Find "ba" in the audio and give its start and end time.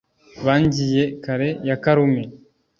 0.45-0.55